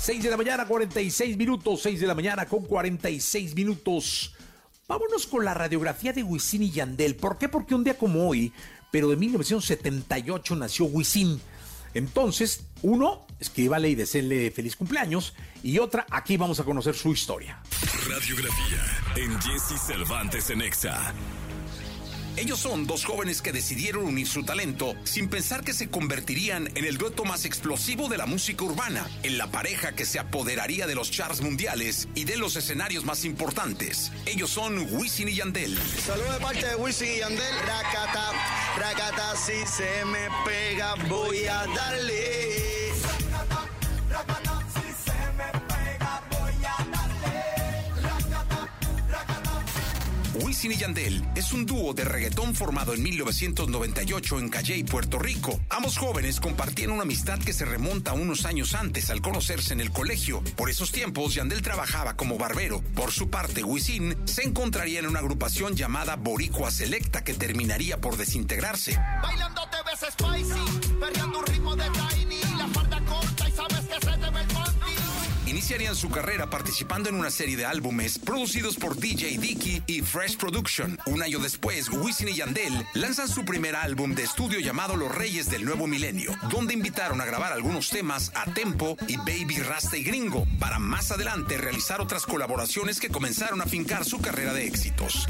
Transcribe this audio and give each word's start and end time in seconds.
6 0.00 0.22
de 0.22 0.30
la 0.30 0.38
mañana, 0.38 0.66
46 0.66 1.36
minutos. 1.36 1.82
6 1.82 2.00
de 2.00 2.06
la 2.06 2.14
mañana 2.14 2.46
con 2.46 2.64
46 2.64 3.54
minutos. 3.54 4.34
Vámonos 4.88 5.26
con 5.26 5.44
la 5.44 5.52
radiografía 5.52 6.14
de 6.14 6.22
Wisin 6.22 6.62
y 6.62 6.70
Yandel. 6.70 7.16
¿Por 7.16 7.36
qué? 7.36 7.50
Porque 7.50 7.74
un 7.74 7.84
día 7.84 7.98
como 7.98 8.26
hoy, 8.26 8.50
pero 8.90 9.10
de 9.10 9.16
1978 9.16 10.56
nació 10.56 10.86
Wisin. 10.86 11.38
Entonces, 11.92 12.64
uno, 12.80 13.26
escríbale 13.38 13.90
y 13.90 13.94
deseenle 13.94 14.50
feliz 14.50 14.74
cumpleaños. 14.74 15.34
Y 15.62 15.78
otra, 15.78 16.06
aquí 16.10 16.38
vamos 16.38 16.58
a 16.60 16.64
conocer 16.64 16.94
su 16.94 17.12
historia. 17.12 17.60
Radiografía 18.08 18.82
en 19.16 19.38
Jesse 19.42 19.78
Cervantes 19.86 20.48
en 20.48 20.62
Exa. 20.62 21.12
Ellos 22.36 22.58
son 22.58 22.86
dos 22.86 23.04
jóvenes 23.04 23.42
que 23.42 23.52
decidieron 23.52 24.04
unir 24.04 24.26
su 24.26 24.44
talento 24.44 24.94
sin 25.04 25.28
pensar 25.28 25.64
que 25.64 25.72
se 25.72 25.88
convertirían 25.88 26.68
en 26.74 26.84
el 26.84 26.98
dueto 26.98 27.24
más 27.24 27.44
explosivo 27.44 28.08
de 28.08 28.18
la 28.18 28.26
música 28.26 28.64
urbana, 28.64 29.08
en 29.22 29.38
la 29.38 29.50
pareja 29.50 29.92
que 29.92 30.06
se 30.06 30.18
apoderaría 30.18 30.86
de 30.86 30.94
los 30.94 31.10
charts 31.10 31.40
mundiales 31.40 32.08
y 32.14 32.24
de 32.24 32.36
los 32.36 32.56
escenarios 32.56 33.04
más 33.04 33.24
importantes. 33.24 34.12
Ellos 34.26 34.50
son 34.50 34.78
Wisin 34.94 35.28
y 35.28 35.34
Yandel. 35.34 35.76
Saludos 36.04 36.34
de 36.34 36.40
parte 36.40 36.66
de 36.66 36.76
Wisin 36.76 37.08
y 37.08 37.18
Yandel. 37.18 37.54
Rakata, 37.66 38.32
rakata, 38.78 39.36
si 39.36 39.66
se 39.66 40.04
me 40.04 40.28
pega 40.44 40.94
voy 41.08 41.44
a 41.46 41.66
darle. 41.66 42.69
Wisin 50.60 50.72
y 50.72 50.76
Yandel 50.76 51.24
es 51.36 51.54
un 51.54 51.64
dúo 51.64 51.94
de 51.94 52.04
reggaetón 52.04 52.54
formado 52.54 52.92
en 52.92 53.02
1998 53.02 54.38
en 54.40 54.50
Calley, 54.50 54.84
Puerto 54.84 55.18
Rico. 55.18 55.58
Ambos 55.70 55.96
jóvenes 55.96 56.38
compartían 56.38 56.90
una 56.90 57.04
amistad 57.04 57.38
que 57.38 57.54
se 57.54 57.64
remonta 57.64 58.10
a 58.10 58.14
unos 58.14 58.44
años 58.44 58.74
antes 58.74 59.08
al 59.08 59.22
conocerse 59.22 59.72
en 59.72 59.80
el 59.80 59.90
colegio. 59.90 60.42
Por 60.56 60.68
esos 60.68 60.92
tiempos, 60.92 61.32
Yandel 61.32 61.62
trabajaba 61.62 62.14
como 62.14 62.36
barbero. 62.36 62.82
Por 62.94 63.10
su 63.10 63.30
parte, 63.30 63.64
Wisin 63.64 64.14
se 64.26 64.42
encontraría 64.42 64.98
en 64.98 65.06
una 65.06 65.20
agrupación 65.20 65.76
llamada 65.76 66.16
Boricua 66.16 66.70
Selecta 66.70 67.24
que 67.24 67.32
terminaría 67.32 67.98
por 67.98 68.18
desintegrarse. 68.18 69.00
Bailando 69.22 69.62
te 69.70 69.78
ves 69.90 70.12
spicy, 70.12 70.60
un 71.24 71.46
ritmo 71.46 71.74
de 71.74 71.88
Iniciarían 75.70 75.94
su 75.94 76.10
carrera 76.10 76.50
participando 76.50 77.10
en 77.10 77.14
una 77.14 77.30
serie 77.30 77.56
de 77.56 77.64
álbumes 77.64 78.18
producidos 78.18 78.74
por 78.74 78.96
DJ 78.96 79.38
Dicky 79.38 79.84
y 79.86 80.02
Fresh 80.02 80.36
Production. 80.36 80.98
Un 81.06 81.22
año 81.22 81.38
después, 81.38 81.88
Wisin 81.90 82.26
y 82.26 82.34
Yandel 82.34 82.84
lanzan 82.94 83.28
su 83.28 83.44
primer 83.44 83.76
álbum 83.76 84.16
de 84.16 84.24
estudio 84.24 84.58
llamado 84.58 84.96
Los 84.96 85.14
Reyes 85.14 85.48
del 85.48 85.64
Nuevo 85.64 85.86
Milenio, 85.86 86.32
donde 86.50 86.74
invitaron 86.74 87.20
a 87.20 87.24
grabar 87.24 87.52
algunos 87.52 87.88
temas 87.88 88.32
a 88.34 88.52
Tempo 88.52 88.96
y 89.06 89.16
Baby 89.18 89.58
Rasta 89.58 89.96
y 89.96 90.02
Gringo, 90.02 90.44
para 90.58 90.80
más 90.80 91.12
adelante 91.12 91.56
realizar 91.56 92.00
otras 92.00 92.26
colaboraciones 92.26 92.98
que 92.98 93.08
comenzaron 93.08 93.60
a 93.60 93.66
fincar 93.66 94.04
su 94.04 94.20
carrera 94.20 94.52
de 94.52 94.66
éxitos. 94.66 95.28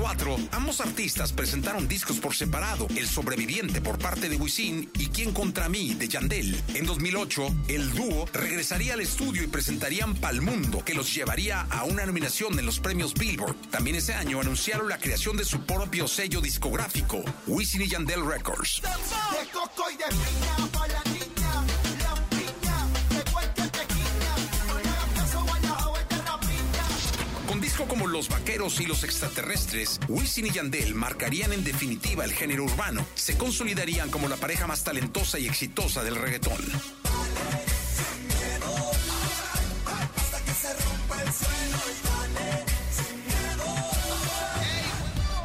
2004, 0.00 0.48
ambos 0.52 0.80
artistas 0.80 1.32
presentaron 1.32 1.86
discos 1.86 2.18
por 2.18 2.34
separado, 2.34 2.86
El 2.96 3.06
Sobreviviente 3.06 3.82
por 3.82 3.98
parte 3.98 4.30
de 4.30 4.36
Wisin 4.36 4.90
y 4.94 5.08
Quién 5.08 5.32
contra 5.32 5.68
mí 5.68 5.94
de 5.94 6.08
Yandel. 6.08 6.58
En 6.74 6.86
2008, 6.86 7.54
el 7.68 7.92
dúo 7.94 8.26
regresaría 8.32 8.94
al 8.94 9.00
estudio 9.00 9.42
y 9.42 9.46
presentarían 9.46 10.14
Pal 10.14 10.40
Mundo, 10.40 10.82
que 10.84 10.94
los 10.94 11.14
llevaría 11.14 11.66
a 11.70 11.84
una 11.84 12.06
nominación 12.06 12.58
en 12.58 12.64
los 12.64 12.80
premios 12.80 13.12
Billboard. 13.12 13.56
También 13.70 13.96
ese 13.96 14.14
año 14.14 14.40
anunciaron 14.40 14.88
la 14.88 14.98
creación 14.98 15.36
de 15.36 15.44
su 15.44 15.60
propio 15.66 16.08
sello 16.08 16.40
discográfico, 16.40 17.22
Wisin 17.46 17.82
y 17.82 17.88
Yandel 17.88 18.24
Records. 18.24 18.80
De 18.82 18.88
Con 27.50 27.60
disco 27.60 27.84
como 27.88 28.06
Los 28.06 28.28
Vaqueros 28.28 28.80
y 28.80 28.86
Los 28.86 29.02
Extraterrestres, 29.02 29.98
Wisin 30.06 30.46
y 30.46 30.50
Yandel 30.50 30.94
marcarían 30.94 31.52
en 31.52 31.64
definitiva 31.64 32.24
el 32.24 32.32
género 32.32 32.62
urbano. 32.62 33.04
Se 33.16 33.36
consolidarían 33.36 34.08
como 34.08 34.28
la 34.28 34.36
pareja 34.36 34.68
más 34.68 34.84
talentosa 34.84 35.36
y 35.40 35.48
exitosa 35.48 36.04
del 36.04 36.14
reggaetón. 36.14 36.60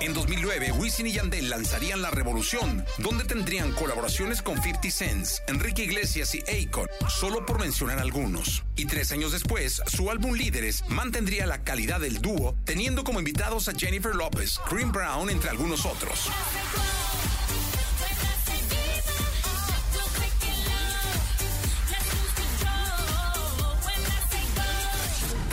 En 0.05 0.13
2009, 0.13 0.71
Wisin 0.73 1.07
y 1.07 1.13
Yandel 1.13 1.49
lanzarían 1.49 2.03
La 2.03 2.11
Revolución, 2.11 2.85
donde 2.99 3.23
tendrían 3.23 3.71
colaboraciones 3.71 4.43
con 4.43 4.61
50 4.61 4.91
Cent, 4.91 5.27
Enrique 5.47 5.83
Iglesias 5.83 6.35
y 6.35 6.41
Akon, 6.41 6.88
solo 7.09 7.43
por 7.43 7.59
mencionar 7.59 7.97
algunos. 7.97 8.63
Y 8.75 8.85
tres 8.85 9.11
años 9.11 9.31
después, 9.31 9.81
su 9.88 10.11
álbum 10.11 10.35
Líderes 10.35 10.83
mantendría 10.89 11.47
la 11.47 11.63
calidad 11.63 11.99
del 11.99 12.21
dúo, 12.21 12.55
teniendo 12.66 13.03
como 13.03 13.17
invitados 13.17 13.67
a 13.67 13.73
Jennifer 13.73 14.13
Lopez, 14.13 14.59
Green 14.69 14.91
Brown, 14.91 15.31
entre 15.31 15.49
algunos 15.49 15.88
otros. 15.88 16.29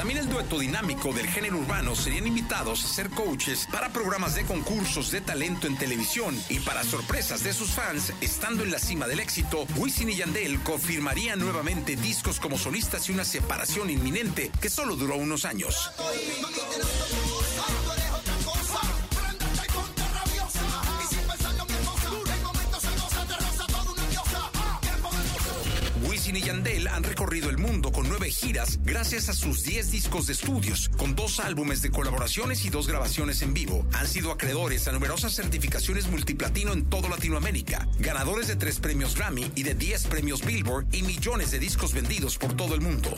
También 0.03 0.19
el 0.19 0.29
dueto 0.29 0.59
dinámico 0.59 1.13
del 1.13 1.29
género 1.29 1.59
urbano 1.59 1.95
serían 1.95 2.27
invitados 2.27 2.85
a 2.85 2.89
ser 2.89 3.09
coaches 3.09 3.69
para 3.71 3.93
programas 3.93 4.35
de 4.35 4.43
concursos 4.43 5.13
de 5.13 5.21
talento 5.21 5.69
en 5.69 5.79
televisión 5.79 6.37
y 6.49 6.59
para 6.59 6.83
sorpresas 6.83 7.45
de 7.45 7.53
sus 7.53 7.71
fans, 7.71 8.13
estando 8.21 8.65
en 8.65 8.73
la 8.73 8.81
cima 8.81 9.07
del 9.07 9.21
éxito, 9.21 9.65
Wisin 9.77 10.11
y 10.11 10.17
Yandel 10.17 10.61
confirmarían 10.65 11.39
nuevamente 11.39 11.95
discos 11.95 12.41
como 12.41 12.59
solistas 12.59 13.09
y 13.09 13.13
una 13.13 13.25
separación 13.25 13.91
inminente 13.91 14.51
que 14.61 14.71
solo 14.71 14.97
duró 14.97 15.15
unos 15.15 15.45
años. 15.45 15.93
Wisin 26.33 26.47
Yandel 26.47 26.89
han 26.89 27.03
recorrido 27.03 27.51
el 27.51 27.59
mundo 27.59 27.93
con 27.93 28.09
nueve 28.09 28.31
giras 28.31 28.79
gracias 28.83 29.29
a 29.29 29.35
sus 29.35 29.65
10 29.65 29.91
discos 29.91 30.27
de 30.27 30.33
estudios, 30.33 30.89
con 30.89 31.15
dos 31.15 31.41
álbumes 31.41 31.83
de 31.83 31.91
colaboraciones 31.91 32.65
y 32.65 32.71
dos 32.71 32.89
grabaciones 32.89 33.43
en 33.43 33.53
vivo. 33.53 33.85
Han 33.93 34.07
sido 34.07 34.31
acreedores 34.31 34.89
a 34.89 34.93
numerosas 34.93 35.35
certificaciones 35.35 36.09
multiplatino 36.09 36.73
en 36.73 36.87
toda 36.87 37.11
Latinoamérica, 37.11 37.87
ganadores 37.99 38.49
de 38.49 38.57
tres 38.57 38.81
premios 38.81 39.15
Grammy 39.15 39.51
y 39.55 39.63
de 39.63 39.75
10 39.75 40.07
premios 40.07 40.45
Billboard 40.45 40.87
y 40.93 41.03
millones 41.03 41.51
de 41.51 41.59
discos 41.59 41.93
vendidos 41.93 42.39
por 42.39 42.55
todo 42.55 42.75
el 42.75 42.81
mundo. 42.81 43.15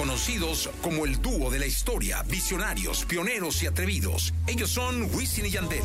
Conocidos 0.00 0.70
como 0.80 1.04
el 1.04 1.20
dúo 1.20 1.50
de 1.50 1.58
la 1.58 1.66
historia, 1.66 2.22
visionarios, 2.22 3.04
pioneros 3.04 3.62
y 3.62 3.66
atrevidos, 3.66 4.32
ellos 4.46 4.70
son 4.70 5.14
Wisin 5.14 5.44
y 5.44 5.50
Yandel. 5.50 5.82